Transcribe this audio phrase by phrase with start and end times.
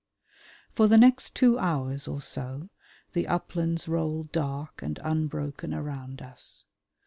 [0.71, 2.69] For the next two hours or so
[3.13, 6.65] the uplands roll dark and unbroken around us.